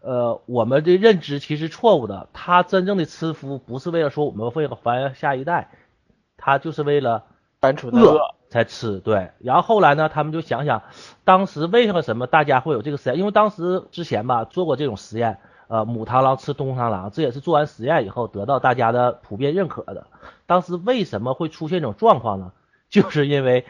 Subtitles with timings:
[0.00, 2.28] 呃，我们的认知其实错误的。
[2.32, 5.70] 他真正的吃夫不是为了说我们为了繁衍下一代，
[6.36, 7.24] 他就是为了
[7.60, 8.18] 单纯的饿
[8.48, 8.98] 才吃。
[8.98, 10.82] 对，然后后来呢，他们就想想，
[11.24, 13.18] 当时为什么什么大家会有这个实验？
[13.18, 20.06] 因为当时之前吧做过这种实验，呃，母螳螂吃公螳螂，这也是做完实验以后得到大家的普遍认可的。
[20.46, 22.52] 当时为什么会出现这种状况呢？
[22.90, 23.66] 就是因为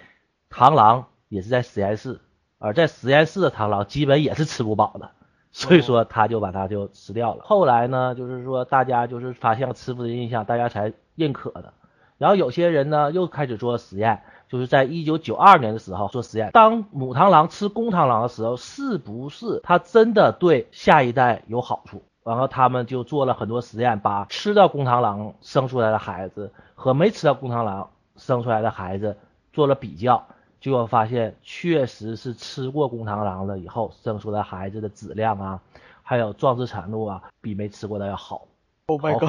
[0.48, 2.20] 螳螂也是在实验室，
[2.58, 5.10] 而在实验室的螳螂基本也是吃不饱的。
[5.52, 7.42] 所以说他就把它就吃掉了。
[7.44, 11.72] 后来呢，就是说大家就是发现了吃父的印象，大家才认可的。
[12.18, 22.02] 然后有些人呢又开始做实验，就是在一九九二年的时候做实验，当母螳螂吃公螳螂的时候，是不是它真的对下一代有好处？
[22.22, 29.16] 然后他们就做了很多实验，把吃到公螳螂生出来的孩子和没吃到公螳螂生出来的孩子
[29.52, 30.26] 做了比较。
[30.60, 35.60] 结果发现，确实是吃过公螳螂了以后生出来孩子的质量啊，
[36.02, 38.46] 还有壮实产度啊，比没吃过的要好，
[38.86, 39.28] 好很多，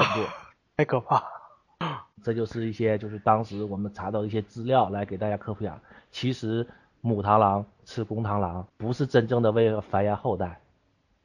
[0.76, 1.24] 太可怕。
[2.22, 6.66] 这就是一些就是当时我们查到一些资料来给大家科普下，其实
[7.00, 10.60] 母螳螂吃公螳螂不是真正的为了繁衍后代，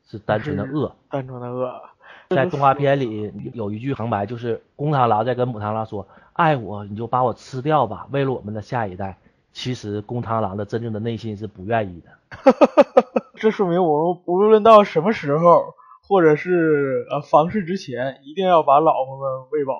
[0.08, 1.82] 是单纯的饿，单纯的饿。
[2.30, 9.18] 在动画片里有一句旁白，就是公螳螂在跟母螳螂说：“爱我你就把我吃掉吧，为了我们的下一代。”
[9.60, 12.54] 其实公螳螂的真正的内心是不愿意的，
[13.42, 15.74] 这说明我们无论到什么时候，
[16.08, 19.74] 或者是呃房事之前，一定要把老婆们喂饱。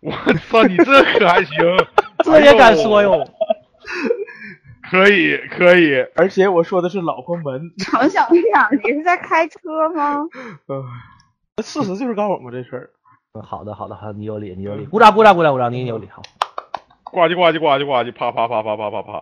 [0.00, 0.10] 我
[0.48, 1.56] 操，你这可还行？
[2.24, 3.22] 这也敢说哟？
[4.90, 7.70] 可以可以，而且我说的是老婆们。
[7.84, 8.42] 想想点，
[8.82, 10.26] 你是在开车吗？
[10.68, 10.82] 嗯，
[11.62, 12.90] 事实就是告诉我们这事儿。
[13.34, 16.22] 嗯，好的好的好，你有理你有理，鼓掌鼓掌鼓掌鼓掌，你有理好。
[17.10, 19.12] 呱唧呱唧呱唧呱唧，啪啪啪啪啪啪啪。